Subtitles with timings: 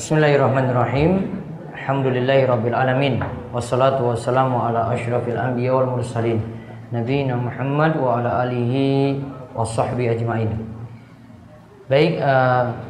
[0.00, 1.28] Bismillahirrahmanirrahim.
[1.76, 3.20] Alhamdulillahirabbil alamin.
[3.52, 6.40] Wassalatu wassalamu ala asyrafil anbiya wal mursalin.
[6.88, 9.20] Nabiina Muhammad wa ala alihi
[9.52, 10.56] washabbi ajmain.
[11.92, 12.80] Baik, uh,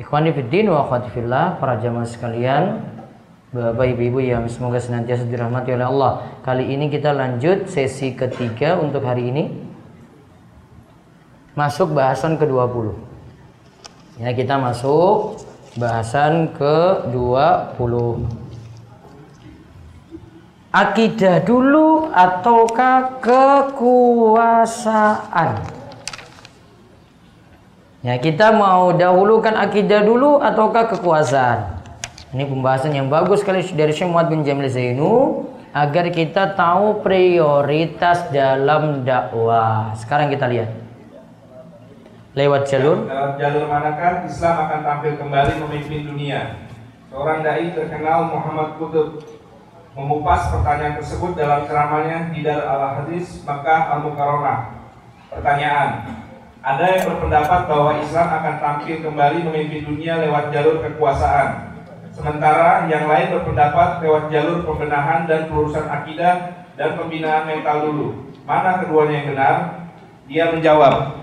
[0.00, 2.88] ikhwani fiddin wa akhwati fillah, para jamaah sekalian,
[3.52, 6.40] Bapak Ibu yang semoga senantiasa dirahmati oleh Allah.
[6.40, 9.44] Kali ini kita lanjut sesi ketiga untuk hari ini.
[11.52, 12.96] Masuk bahasan ke-20.
[14.24, 15.39] Ya, kita masuk
[15.78, 17.94] Bahasan ke-20
[20.74, 24.58] Akidah dulu ataukah kekuasaan?
[28.02, 31.78] Ya, kita mau dahulukan akidah dulu ataukah kekuasaan?
[32.34, 38.26] Ini pembahasan yang bagus sekali dari Syekh Muhammad bin Jamil Zainu agar kita tahu prioritas
[38.34, 39.94] dalam dakwah.
[39.94, 40.89] Sekarang kita lihat
[42.34, 43.10] lewat jalur.
[43.10, 46.40] Dalam jalur manakah Islam akan tampil kembali memimpin dunia?
[47.10, 49.26] Seorang dai terkenal Muhammad Qutb
[49.98, 54.78] mengupas pertanyaan tersebut dalam ceramahnya di Dar al Hadis Makkah Al Mukarramah.
[55.26, 55.90] Pertanyaan
[56.62, 61.72] ada yang berpendapat bahwa Islam akan tampil kembali memimpin dunia lewat jalur kekuasaan?
[62.14, 68.08] Sementara yang lain berpendapat lewat jalur pembenahan dan pelurusan akidah dan pembinaan mental dulu.
[68.46, 69.56] Mana keduanya yang benar?
[70.30, 71.19] Dia menjawab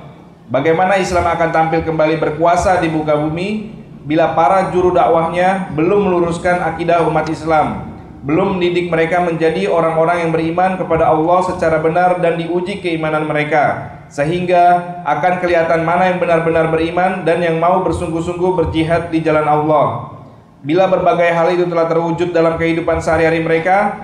[0.48, 3.68] Bagaimana Islam akan tampil kembali berkuasa di muka bumi
[4.08, 7.84] bila para juru dakwahnya belum meluruskan akidah umat Islam,
[8.24, 13.92] belum mendidik mereka menjadi orang-orang yang beriman kepada Allah secara benar dan diuji keimanan mereka,
[14.08, 20.16] sehingga akan kelihatan mana yang benar-benar beriman dan yang mau bersungguh-sungguh berjihad di jalan Allah.
[20.64, 24.00] Bila berbagai hal itu telah terwujud dalam kehidupan sehari-hari mereka,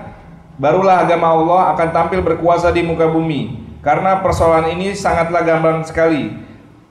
[0.60, 6.32] barulah agama Allah akan tampil berkuasa di muka bumi karena persoalan ini sangatlah gampang sekali.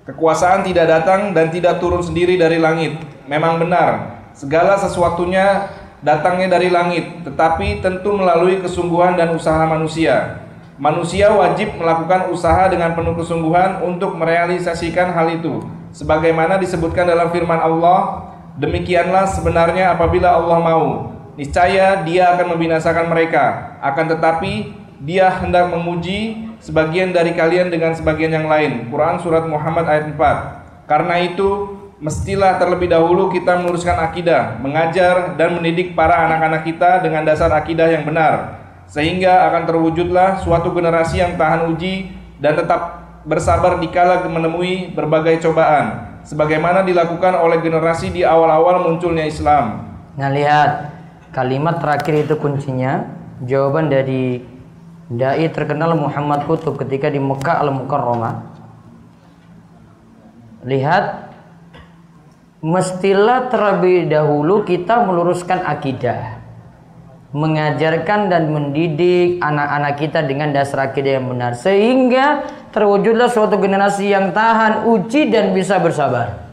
[0.05, 3.01] Kekuasaan tidak datang dan tidak turun sendiri dari langit.
[3.25, 5.73] Memang benar, segala sesuatunya
[6.05, 10.43] datangnya dari langit, tetapi tentu melalui kesungguhan dan usaha manusia.
[10.77, 15.63] Manusia wajib melakukan usaha dengan penuh kesungguhan untuk merealisasikan hal itu.
[15.95, 21.13] Sebagaimana disebutkan dalam firman Allah, demikianlah sebenarnya apabila Allah mau.
[21.39, 23.77] Niscaya dia akan membinasakan mereka.
[23.81, 28.87] Akan tetapi dia hendak memuji sebagian dari kalian dengan sebagian yang lain.
[28.87, 30.87] Quran surat Muhammad ayat 4.
[30.87, 37.27] Karena itu mestilah terlebih dahulu kita meluruskan akidah, mengajar dan mendidik para anak-anak kita dengan
[37.27, 38.63] dasar akidah yang benar
[38.93, 46.19] sehingga akan terwujudlah suatu generasi yang tahan uji dan tetap bersabar dikala menemui berbagai cobaan
[46.27, 49.97] sebagaimana dilakukan oleh generasi di awal-awal munculnya Islam.
[50.13, 50.93] Nah, lihat
[51.33, 53.07] kalimat terakhir itu kuncinya
[53.41, 54.52] jawaban dari
[55.11, 58.35] Dai terkenal Muhammad Kutub ketika di Mekah Al-Mukarramah.
[60.63, 61.27] Lihat
[62.63, 66.39] mestilah terlebih dahulu kita meluruskan akidah.
[67.33, 74.31] Mengajarkan dan mendidik anak-anak kita dengan dasar akidah yang benar sehingga terwujudlah suatu generasi yang
[74.31, 76.45] tahan uji dan bisa bersabar.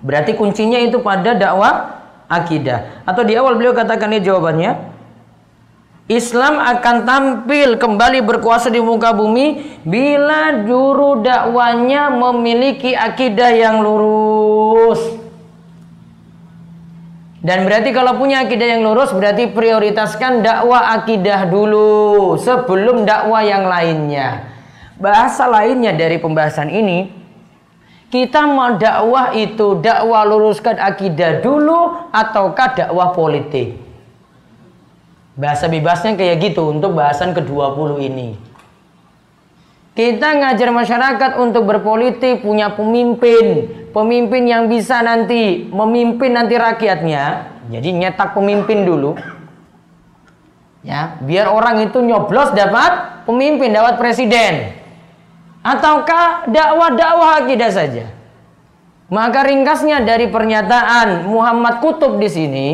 [0.00, 3.04] Berarti kuncinya itu pada dakwah akidah.
[3.04, 4.89] Atau di awal beliau katakan ini jawabannya,
[6.10, 14.98] Islam akan tampil kembali berkuasa di muka bumi bila juru dakwanya memiliki akidah yang lurus.
[17.38, 23.70] Dan berarti kalau punya akidah yang lurus berarti prioritaskan dakwah akidah dulu sebelum dakwah yang
[23.70, 24.50] lainnya.
[24.98, 27.06] Bahasa lainnya dari pembahasan ini
[28.10, 33.89] kita mau dakwah itu dakwah luruskan akidah dulu ataukah dakwah politik?
[35.40, 38.36] Bahasa bebasnya kayak gitu untuk bahasan ke-20 ini.
[39.96, 43.72] Kita ngajar masyarakat untuk berpolitik, punya pemimpin.
[43.90, 47.56] Pemimpin yang bisa nanti memimpin nanti rakyatnya.
[47.72, 49.16] Jadi nyetak pemimpin dulu.
[50.84, 54.76] Ya, biar orang itu nyoblos dapat pemimpin, dapat presiden.
[55.60, 58.08] Ataukah dakwah-dakwah akidah saja.
[59.10, 62.68] Maka ringkasnya dari pernyataan Muhammad Kutub di sini,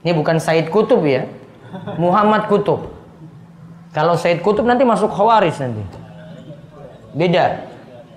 [0.00, 1.26] ini bukan Said Kutub ya,
[1.98, 2.90] Muhammad Kutub.
[3.90, 5.82] Kalau Said Kutub nanti masuk Khawaris nanti.
[7.10, 7.66] Beda.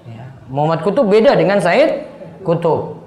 [0.05, 0.25] Ya.
[0.49, 2.05] Muhammad Kutub beda dengan Said
[2.45, 3.01] Kutub.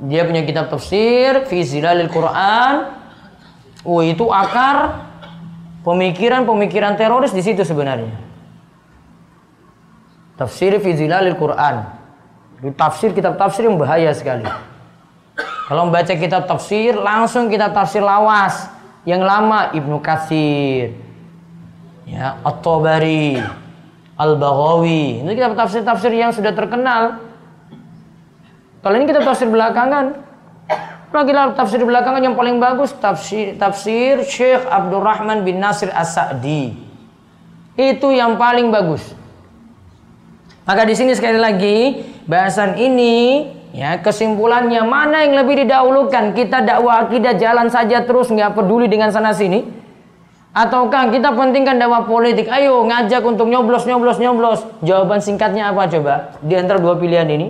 [0.00, 2.88] Dia punya kitab tafsir, fi zilalil Quran.
[3.84, 5.08] Oh, itu akar
[5.84, 8.16] pemikiran-pemikiran teroris di situ sebenarnya.
[10.40, 11.84] Tafsir fi zilalil Quran.
[12.64, 14.48] Itu tafsir kitab tafsir yang bahaya sekali.
[15.70, 18.66] Kalau membaca kitab tafsir, langsung kita tafsir lawas
[19.06, 20.98] yang lama Ibnu Katsir,
[22.10, 23.38] ya, At-Tabari,
[24.18, 25.22] Al-Baghawi.
[25.22, 27.22] Ini kitab tafsir-tafsir yang sudah terkenal.
[28.82, 30.18] Kalau ini kita tafsir belakangan,
[31.14, 36.74] lagi tafsir belakangan yang paling bagus tafsir tafsir Syekh Abdurrahman bin Nasir As-Sa'di.
[37.78, 39.06] Itu yang paling bagus.
[40.66, 41.78] Maka di sini sekali lagi
[42.26, 46.34] bahasan ini ya kesimpulannya mana yang lebih didahulukan?
[46.34, 49.66] Kita dakwah akidah jalan saja terus nggak peduli dengan sana sini?
[50.50, 52.50] Ataukah kita pentingkan dakwah politik?
[52.50, 54.60] Ayo ngajak untuk nyoblos nyoblos nyoblos.
[54.82, 56.14] Jawaban singkatnya apa coba?
[56.42, 57.48] Di antara dua pilihan ini?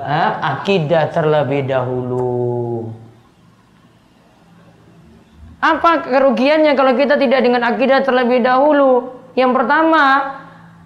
[0.00, 0.40] Ha?
[0.56, 2.88] akidah terlebih dahulu.
[5.60, 9.12] Apa kerugiannya kalau kita tidak dengan akidah terlebih dahulu?
[9.36, 10.04] Yang pertama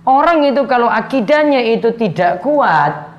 [0.05, 3.14] Orang itu kalau akidahnya itu tidak kuat,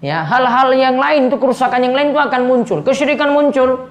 [0.00, 3.88] ya hal-hal yang lain itu kerusakan yang lain itu akan muncul, kesyirikan muncul.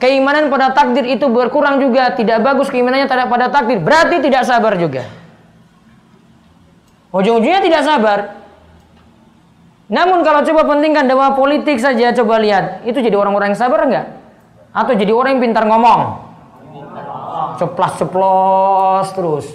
[0.00, 5.04] Keimanan pada takdir itu berkurang juga, tidak bagus keimanannya pada takdir, berarti tidak sabar juga.
[7.12, 8.18] Ujung-ujungnya tidak sabar.
[9.92, 14.06] Namun kalau coba pentingkan dakwah politik saja, coba lihat, itu jadi orang-orang yang sabar enggak?
[14.72, 16.30] Atau jadi orang yang pintar ngomong?
[17.60, 19.46] Ceplas-ceplos terus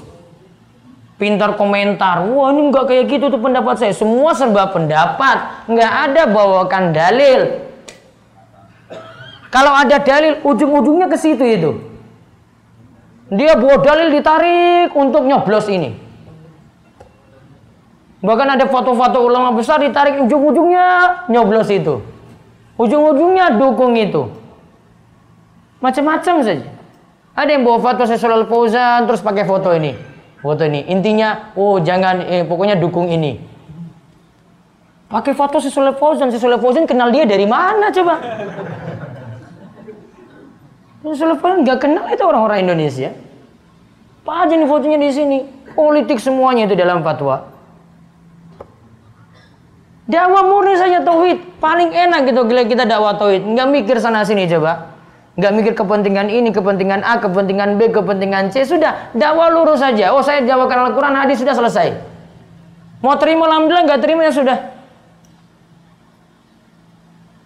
[1.16, 2.28] pintar komentar.
[2.28, 3.94] Wah ini nggak kayak gitu tuh pendapat saya.
[3.96, 7.42] Semua serba pendapat, nggak ada bawakan dalil.
[9.52, 11.72] Kalau ada dalil, ujung-ujungnya ke situ itu.
[13.32, 15.96] Dia bawa dalil ditarik untuk nyoblos ini.
[18.20, 20.86] Bahkan ada foto-foto ulama besar ditarik ujung-ujungnya
[21.32, 22.04] nyoblos itu.
[22.76, 24.28] Ujung-ujungnya dukung itu.
[25.80, 26.68] Macam-macam saja.
[27.36, 30.15] Ada yang bawa foto Syaikh Fauzan terus pakai foto ini
[30.45, 30.86] foto ini.
[30.94, 33.42] Intinya, oh jangan, eh, pokoknya dukung ini.
[35.09, 38.21] Pakai foto si Soleh Fauzan, si Soleh Fauzan kenal dia dari mana coba?
[41.01, 43.09] Si Soleh Fauzan nggak kenal itu orang-orang Indonesia.
[44.25, 45.38] Apa aja nih fotonya di sini?
[45.77, 47.45] Politik semuanya itu dalam fatwa.
[50.09, 54.94] Dakwah murni saja tauhid, paling enak gitu kita dakwah tauhid, nggak mikir sana sini coba.
[55.36, 58.64] Nggak mikir kepentingan ini, kepentingan A, kepentingan B, kepentingan C.
[58.64, 60.16] Sudah, dakwah lurus saja.
[60.16, 61.92] Oh saya jawabkan Al-Quran, hadis sudah selesai.
[63.04, 64.58] Mau terima alhamdulillah, nggak terima ya sudah.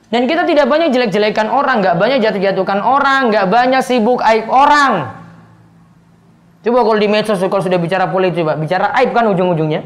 [0.09, 5.17] Dan kita tidak banyak jelek-jelekan orang, nggak banyak jatuh-jatuhkan orang, nggak banyak sibuk aib orang.
[6.65, 9.85] Coba kalau di medsos kalau sudah bicara politik, coba bicara aib kan ujung-ujungnya.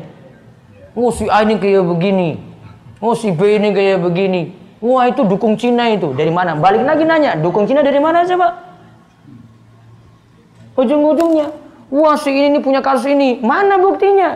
[0.95, 2.39] Oh si A ini kayak begini,
[3.03, 4.62] oh si B ini kayak begini.
[4.83, 6.59] Wah itu dukung Cina itu dari mana?
[6.59, 8.75] Balik lagi nanya, dukung Cina dari mana coba?
[10.75, 11.55] Ujung-ujungnya,
[11.87, 14.35] wah si ini punya kasus ini, mana buktinya?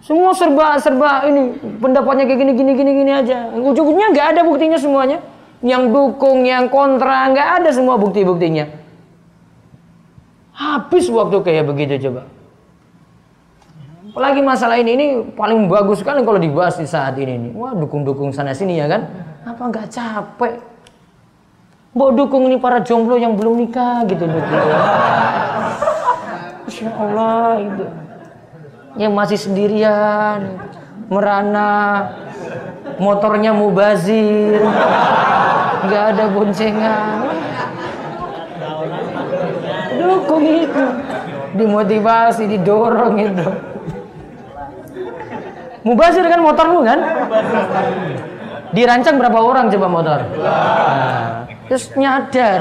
[0.00, 3.52] Semua serba serba ini pendapatnya kayak gini gini gini gini aja.
[3.52, 5.20] Ujung-ujungnya nggak ada buktinya semuanya.
[5.60, 8.64] Yang dukung, yang kontra, nggak ada semua bukti-buktinya.
[10.56, 12.32] Habis waktu kayak begitu coba.
[14.08, 15.06] Apalagi masalah ini ini
[15.36, 17.52] paling bagus sekali kalau dibahas di saat ini.
[17.52, 19.33] Wah dukung-dukung sana sini ya kan?
[19.44, 20.54] Apa nggak capek?
[21.92, 24.64] Mau dukung ini para jomblo yang belum nikah gitu dukung.
[26.64, 27.84] Insya Allah itu.
[28.96, 30.58] Yang masih sendirian,
[31.12, 32.08] merana,
[32.96, 34.64] motornya mubazir,
[35.84, 37.18] nggak ada boncengan.
[40.00, 40.84] Dukung itu,
[41.58, 43.46] dimotivasi, didorong itu.
[45.84, 46.98] Mubazir kan motormu kan?
[48.74, 50.18] Dirancang berapa orang coba motor?
[50.42, 52.60] Nah, terus nyadar.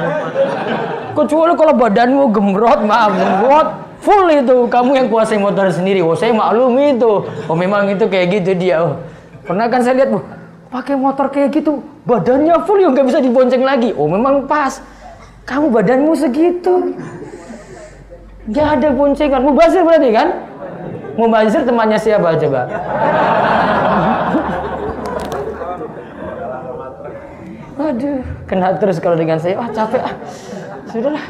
[1.18, 3.68] Kecuali kalau badanmu gemrot, maaf gemrot,
[4.06, 6.06] full itu kamu yang kuasai motor sendiri.
[6.06, 7.26] Oh saya maklum itu.
[7.50, 8.86] Oh memang itu kayak gitu dia.
[8.86, 9.02] Oh,
[9.44, 10.22] pernah kan saya lihat bu,
[10.70, 13.90] pakai motor kayak gitu, badannya full yang nggak bisa dibonceng lagi.
[13.98, 14.80] Oh memang pas.
[15.44, 16.96] Kamu badanmu segitu.
[18.52, 19.44] Gak ada boncengan.
[19.44, 20.28] Mubazir berarti kan?
[21.20, 22.62] Mubazir temannya siapa coba?
[27.84, 29.60] Aduh, kena terus kalau dengan saya.
[29.60, 30.16] Wah, capek ah.
[30.88, 31.26] Sudahlah.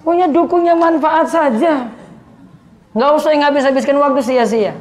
[0.00, 1.88] Punya dukungnya manfaat saja.
[2.94, 4.72] Nggak usah ngabis-habiskan waktu sia-sia.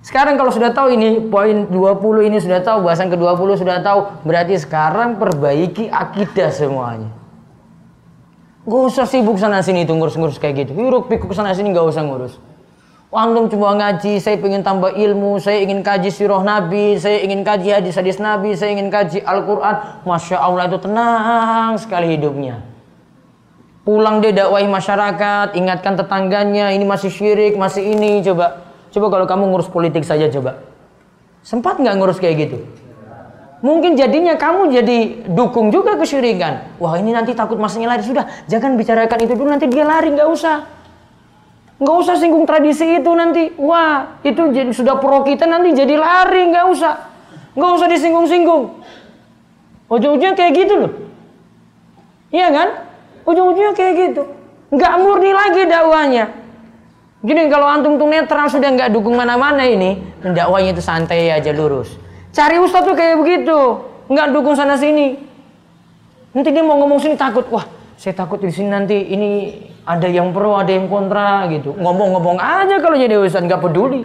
[0.00, 4.56] Sekarang kalau sudah tahu ini poin 20 ini sudah tahu, bahasan ke-20 sudah tahu, berarti
[4.56, 7.12] sekarang perbaiki akidah semuanya.
[8.64, 10.72] Gak usah sibuk sana sini itu ngurus-ngurus kayak gitu.
[10.76, 12.36] Hiruk pikuk sana sini gak usah ngurus.
[13.10, 17.74] Antum cuma ngaji, saya ingin tambah ilmu, saya ingin kaji sirah Nabi, saya ingin kaji
[17.74, 20.06] hadis-hadis Nabi, saya ingin kaji Al-Quran.
[20.06, 22.62] Masya Allah itu tenang sekali hidupnya.
[23.82, 28.62] Pulang dia dakwahi masyarakat, ingatkan tetangganya, ini masih syirik, masih ini, coba.
[28.94, 30.62] Coba kalau kamu ngurus politik saja coba.
[31.42, 32.62] Sempat nggak ngurus kayak gitu?
[33.58, 34.98] Mungkin jadinya kamu jadi
[35.34, 36.78] dukung juga kesyirikan.
[36.78, 38.06] Wah ini nanti takut masanya lari.
[38.06, 40.78] Sudah, jangan bicarakan itu dulu, nanti dia lari, nggak usah.
[41.80, 43.56] Nggak usah singgung tradisi itu nanti.
[43.56, 46.94] Wah, itu jadi, sudah pro kita nanti jadi lari, nggak usah.
[47.56, 48.64] Nggak usah disinggung-singgung.
[49.88, 50.92] Ujung-ujungnya kayak gitu loh.
[52.30, 52.68] Iya kan?
[53.24, 54.22] Ujung-ujungnya kayak gitu.
[54.70, 56.24] Nggak murni lagi dakwanya.
[57.20, 61.96] Jadi kalau antum tuh netral sudah nggak dukung mana-mana ini, dakwanya itu santai aja lurus.
[62.32, 63.58] Cari ustadz tuh kayak begitu,
[64.08, 65.20] nggak dukung sana sini.
[66.32, 67.66] Nanti dia mau ngomong sini takut, wah
[68.00, 69.52] saya takut di sini nanti ini
[69.84, 71.72] ada yang pro, ada yang kontra gitu.
[71.76, 74.04] Ngomong-ngomong aja kalau jadi ustadz nggak peduli.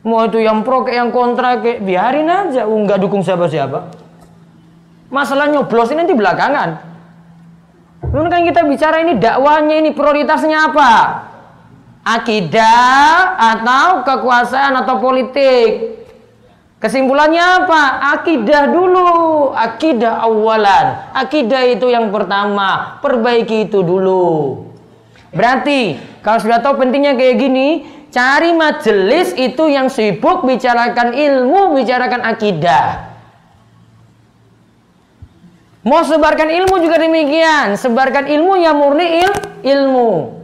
[0.00, 3.92] Mau itu yang pro kayak yang kontra kayak biarin aja, nggak dukung siapa-siapa.
[5.12, 6.70] Masalah nyoblos ini nanti belakangan.
[8.08, 10.92] Lalu kan kita bicara ini dakwahnya ini prioritasnya apa?
[12.00, 16.00] Akidah atau kekuasaan atau politik?
[16.80, 18.16] Kesimpulannya apa?
[18.16, 21.12] Akidah dulu, akidah awalan.
[21.12, 24.64] Akidah itu yang pertama, perbaiki itu dulu.
[25.30, 27.68] Berarti kalau sudah tahu pentingnya kayak gini,
[28.10, 33.10] cari majelis itu yang sibuk bicarakan ilmu, bicarakan akidah.
[35.80, 37.72] Mau sebarkan ilmu juga demikian.
[37.78, 39.32] Sebarkan ilmu yang murni il,
[39.64, 40.36] ilmu.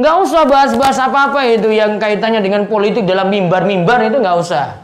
[0.00, 4.80] Nggak usah bahas-bahas apa-apa itu yang kaitannya dengan politik dalam mimbar-mimbar itu nggak usah.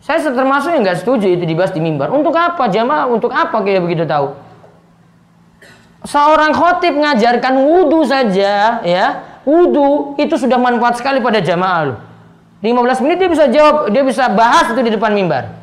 [0.00, 2.08] Saya termasuk yang nggak setuju itu dibahas di mimbar.
[2.14, 3.10] Untuk apa jamaah?
[3.10, 4.32] Untuk apa kayak begitu tahu?
[6.00, 9.06] Seorang khotib ngajarkan wudhu saja, ya,
[9.44, 11.94] wudhu itu sudah manfaat sekali pada jamaah lu.
[12.60, 15.56] 15 menit dia bisa jawab, dia bisa bahas itu di depan mimbar.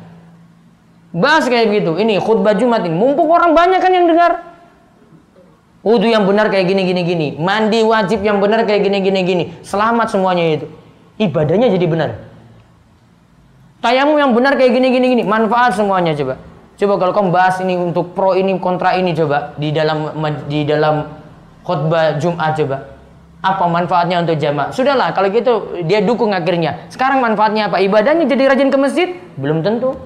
[1.14, 1.94] Bahas kayak gitu.
[1.98, 2.94] Ini khutbah Jumat ini.
[2.94, 4.44] Mumpung orang banyak kan yang dengar.
[5.82, 7.28] Wudhu yang benar kayak gini gini gini.
[7.38, 9.44] Mandi wajib yang benar kayak gini gini gini.
[9.62, 10.66] Selamat semuanya itu.
[11.22, 12.10] Ibadahnya jadi benar.
[13.78, 15.22] Tayamu yang benar kayak gini gini gini.
[15.22, 16.47] Manfaat semuanya coba.
[16.78, 20.14] Coba kalau kamu bahas ini untuk pro ini kontra ini coba di dalam
[20.46, 21.10] di dalam
[21.66, 22.94] khutbah Jumat coba.
[23.42, 24.70] Apa manfaatnya untuk jamaah?
[24.70, 26.86] Sudahlah kalau gitu dia dukung akhirnya.
[26.86, 27.82] Sekarang manfaatnya apa?
[27.82, 29.08] Ibadahnya jadi rajin ke masjid?
[29.34, 29.98] Belum tentu.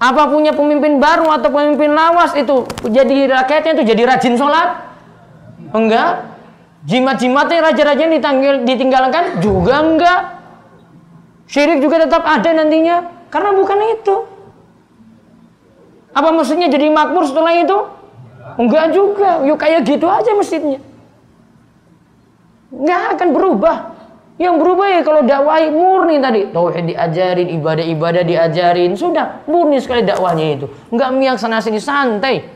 [0.00, 4.68] Apa punya pemimpin baru atau pemimpin lawas itu jadi rakyatnya itu jadi rajin sholat?
[5.72, 6.28] Enggak.
[6.88, 10.20] Jimat-jimatnya raja-raja ditinggal, ditinggalkan juga enggak.
[11.44, 14.39] Syirik juga tetap ada nantinya karena bukan itu.
[16.10, 17.78] Apa maksudnya jadi makmur setelah itu?
[18.58, 19.46] Enggak juga.
[19.46, 20.82] Yuk kayak gitu aja masjidnya.
[22.74, 23.76] Enggak akan berubah.
[24.40, 26.48] Yang berubah ya kalau dakwah murni tadi.
[26.48, 28.96] Tauhid diajarin, ibadah-ibadah diajarin.
[28.96, 30.66] Sudah, murni sekali dakwahnya itu.
[30.88, 32.48] Enggak miang sana sini, santai.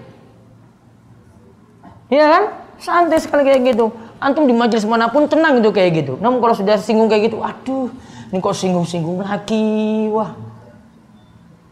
[2.09, 2.45] Iya kan?
[2.81, 3.93] Santai sekali kayak gitu.
[4.17, 6.17] Antum di majelis mana pun tenang itu kayak gitu.
[6.17, 7.93] Namun kalau sudah singgung kayak gitu, aduh,
[8.33, 10.09] ini kok singgung-singgung lagi.
[10.09, 10.33] Wah.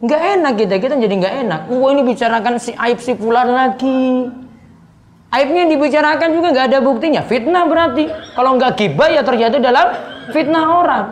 [0.02, 1.60] Enggak enak kita, kita jadi enggak enak.
[1.70, 4.26] Wah ini bicarakan si aib si pular lagi.
[5.32, 7.22] Aibnya dibicarakan juga nggak ada buktinya.
[7.24, 8.10] Fitnah berarti.
[8.36, 9.96] Kalau nggak gibah ya terjatuh dalam
[10.34, 11.06] fitnah orang.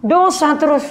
[0.00, 0.86] Dosa terus.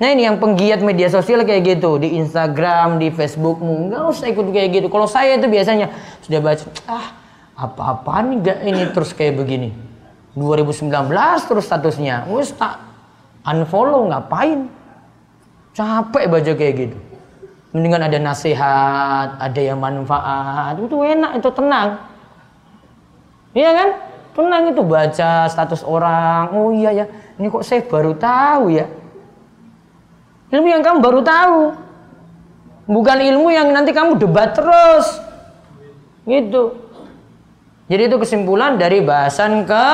[0.00, 2.00] Nah ini yang penggiat media sosial kayak gitu.
[2.00, 3.92] Di Instagram, di Facebookmu.
[3.92, 4.86] Nggak usah ikut kayak gitu.
[4.88, 5.92] Kalau saya itu biasanya
[6.24, 6.64] sudah baca.
[6.88, 7.20] Ah
[7.60, 9.76] apa-apa nih gak ini terus kayak begini.
[10.32, 10.88] 2019
[11.44, 12.24] terus statusnya.
[12.32, 12.80] Wes tak
[13.44, 14.79] unfollow ngapain.
[15.70, 16.98] Capek baca kayak gitu.
[17.70, 20.74] Mendingan ada nasihat, ada yang manfaat.
[20.74, 22.02] Itu enak, itu tenang.
[23.54, 23.88] Iya kan?
[24.34, 26.50] Tenang itu baca status orang.
[26.50, 27.06] Oh iya ya,
[27.38, 28.90] ini kok saya baru tahu ya.
[30.50, 31.60] Ilmu yang kamu baru tahu.
[32.90, 35.06] Bukan ilmu yang nanti kamu debat terus.
[36.26, 36.74] Gitu.
[37.86, 39.86] Jadi itu kesimpulan dari bahasan ke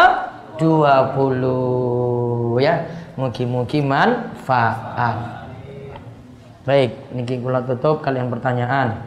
[0.60, 2.88] 20 ya.
[3.20, 5.45] Mugi-mugi manfaat.
[6.66, 8.98] Baik, niki kula tutup kalian pertanyaan.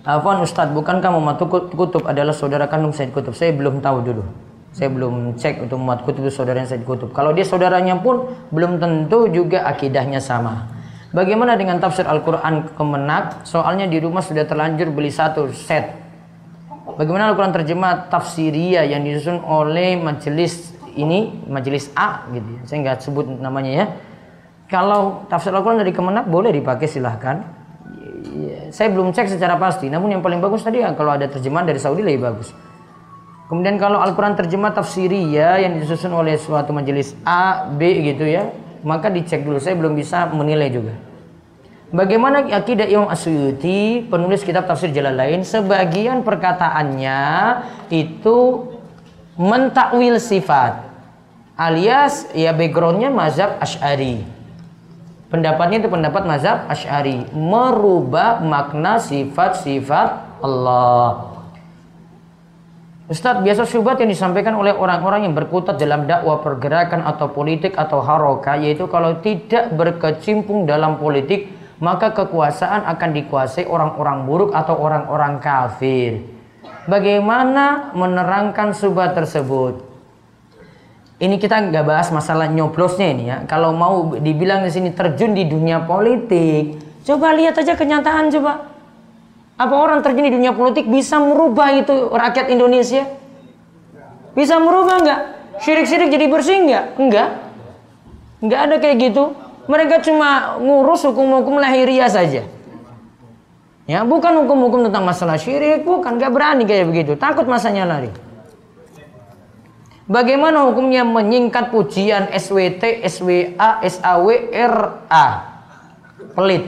[0.00, 1.36] Afwan Ustadz, bukankah Muhammad
[1.76, 3.36] Kutub adalah saudara kandung Said Kutub?
[3.36, 4.24] Saya belum tahu dulu.
[4.72, 7.12] Saya belum cek untuk Muhammad Kutub itu saudaranya Said Kutub.
[7.12, 10.72] Kalau dia saudaranya pun belum tentu juga akidahnya sama.
[11.12, 13.44] Bagaimana dengan tafsir Al-Quran kemenak?
[13.44, 15.92] Soalnya di rumah sudah terlanjur beli satu set.
[16.96, 22.48] Bagaimana Al-Quran terjemah tafsiria yang disusun oleh majelis ini, majelis A gitu.
[22.56, 22.60] ya.
[22.64, 23.86] Saya nggak sebut namanya ya
[24.72, 27.44] kalau tafsir Al-Quran dari Kemenak boleh dipakai silahkan.
[28.32, 29.92] Ya, saya belum cek secara pasti.
[29.92, 32.56] Namun yang paling bagus tadi ya, kalau ada terjemahan dari Saudi lebih bagus.
[33.52, 38.48] Kemudian kalau Al-Quran terjemah tafsiri ya yang disusun oleh suatu majelis A, B gitu ya.
[38.80, 39.60] Maka dicek dulu.
[39.60, 40.96] Saya belum bisa menilai juga.
[41.92, 47.20] Bagaimana akidah Imam Asyuti, penulis kitab tafsir jalan lain, sebagian perkataannya
[47.92, 48.72] itu
[49.36, 50.88] mentakwil sifat
[51.56, 54.24] alias ya backgroundnya mazhab Ash'ari
[55.32, 60.08] Pendapatnya itu pendapat mazhab Ash'ari merubah makna sifat-sifat
[60.44, 61.32] Allah.
[63.08, 68.04] Ustadz, biasa syubhat yang disampaikan oleh orang-orang yang berkutat dalam dakwah pergerakan atau politik atau
[68.04, 71.48] haroka, yaitu kalau tidak berkecimpung dalam politik,
[71.80, 76.24] maka kekuasaan akan dikuasai orang-orang buruk atau orang-orang kafir.
[76.84, 79.91] Bagaimana menerangkan syubhat tersebut?
[81.22, 83.46] Ini kita nggak bahas masalah nyoblosnya ini ya.
[83.46, 88.66] Kalau mau dibilang di sini terjun di dunia politik, coba lihat aja kenyataan coba.
[89.54, 93.06] Apa orang terjun di dunia politik bisa merubah itu rakyat Indonesia?
[94.34, 95.20] Bisa merubah nggak?
[95.62, 96.84] Syirik-syirik jadi bersih nggak?
[96.98, 97.28] Enggak.
[98.42, 99.24] Nggak ada kayak gitu.
[99.70, 102.42] Mereka cuma ngurus hukum-hukum lahiriah saja.
[103.86, 107.14] Ya, bukan hukum-hukum tentang masalah syirik, bukan nggak berani kayak begitu.
[107.14, 108.10] Takut masanya lari.
[110.10, 115.26] Bagaimana hukumnya menyingkat pujian SWT, SWA, SAW, RA?
[116.34, 116.64] Pelit.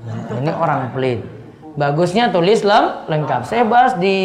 [0.00, 1.20] Nah, ini orang pelit.
[1.76, 3.44] Bagusnya tulis lengkap.
[3.44, 4.16] Saya bahas di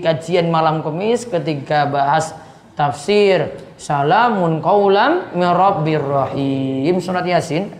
[0.00, 2.32] kajian malam kemis ketika bahas
[2.78, 7.74] tafsir salamun qaulam mirabbir rahim surat yasin.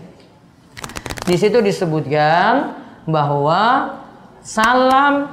[1.27, 3.95] Di situ disebutkan bahwa
[4.43, 5.31] salam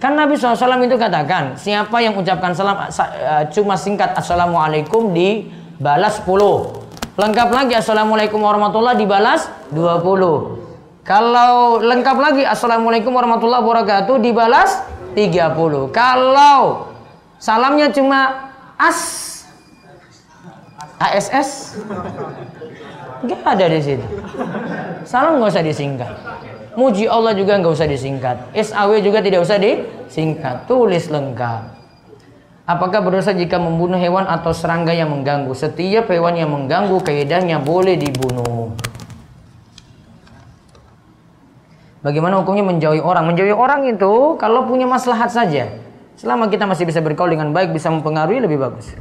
[0.00, 2.88] kan Nabi SAW itu katakan siapa yang ucapkan salam uh,
[3.52, 10.60] cuma singkat assalamualaikum dibalas 10 lengkap lagi assalamualaikum warahmatullah dibalas 20
[11.10, 14.84] kalau lengkap lagi Assalamualaikum warahmatullahi wabarakatuh dibalas
[15.16, 15.90] 30.
[15.90, 16.92] Kalau
[17.40, 19.00] salamnya cuma as
[21.00, 21.80] ASS
[23.26, 24.06] nggak ada di situ.
[25.08, 26.12] Salam nggak usah disingkat.
[26.78, 28.36] Muji Allah juga nggak usah disingkat.
[28.54, 30.70] SAW juga tidak usah disingkat.
[30.70, 31.80] Tulis lengkap.
[32.70, 35.50] Apakah berdosa jika membunuh hewan atau serangga yang mengganggu?
[35.50, 38.70] Setiap hewan yang mengganggu kaidahnya boleh dibunuh.
[42.00, 43.26] Bagaimana hukumnya menjauhi orang?
[43.26, 45.68] Menjauhi orang itu kalau punya maslahat saja.
[46.14, 48.94] Selama kita masih bisa berkaul dengan baik, bisa mempengaruhi lebih bagus.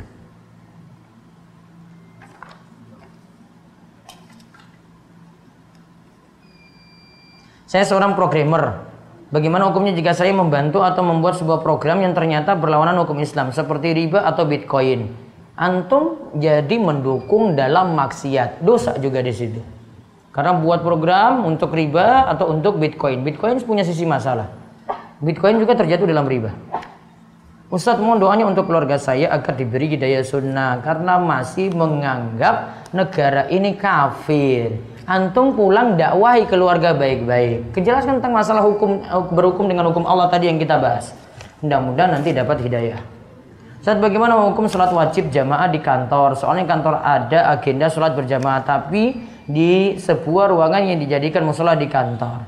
[7.69, 8.82] Saya seorang programmer.
[9.29, 13.93] Bagaimana hukumnya jika saya membantu atau membuat sebuah program yang ternyata berlawanan hukum Islam seperti
[13.93, 15.05] riba atau bitcoin?
[15.53, 18.65] Antum jadi mendukung dalam maksiat.
[18.65, 19.62] Dosa juga di situ.
[20.34, 23.21] Karena buat program untuk riba atau untuk Bitcoin.
[23.21, 24.49] Bitcoin punya sisi masalah.
[25.21, 26.49] Bitcoin juga terjatuh dalam riba.
[27.69, 33.77] Ustadz mohon doanya untuk keluarga saya agar diberi hidayah sunnah karena masih menganggap negara ini
[33.77, 34.73] kafir.
[35.10, 37.74] Antum pulang dakwahi keluarga baik-baik.
[37.74, 39.02] Kejelaskan tentang masalah hukum
[39.34, 41.17] berhukum dengan hukum Allah tadi yang kita bahas.
[41.65, 43.02] Mudah-mudahan nanti dapat hidayah.
[43.82, 46.38] Saat bagaimana hukum sholat wajib jamaah di kantor?
[46.38, 49.17] Soalnya kantor ada agenda sholat berjamaah tapi
[49.50, 52.45] di sebuah ruangan yang dijadikan musola di kantor.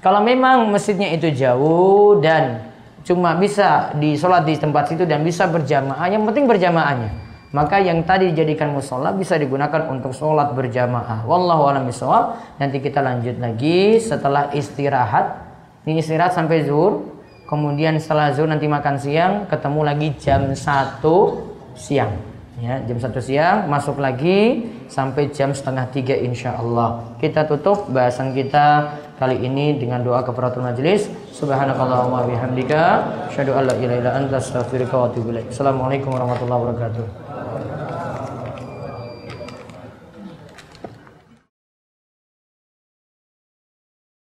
[0.00, 2.72] Kalau memang masjidnya itu jauh dan
[3.04, 7.27] cuma bisa disolat di tempat situ dan bisa berjamaah, yang penting berjamaahnya.
[7.48, 11.24] Maka yang tadi dijadikan musola bisa digunakan untuk sholat berjamaah.
[11.24, 11.88] Wallahu a'lam.
[12.60, 15.48] Nanti kita lanjut lagi setelah istirahat.
[15.88, 17.08] Ini istirahat sampai zuhur.
[17.48, 21.00] Kemudian setelah zuhur nanti makan siang, ketemu lagi jam 1
[21.72, 27.86] siang ya jam satu siang masuk lagi sampai jam setengah tiga insya Allah kita tutup
[27.94, 32.82] bahasan kita kali ini dengan doa kefaratul majelis subhanakallahumma bihamdika
[33.30, 37.27] syadu alla ilaha illa anta wa atubu assalamualaikum warahmatullahi wabarakatuh